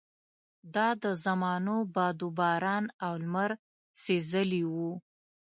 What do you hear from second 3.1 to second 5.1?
لمر سېزلي وو.